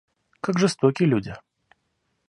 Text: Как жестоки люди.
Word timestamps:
Как 0.39 0.57
жестоки 0.57 1.03
люди. 1.05 1.35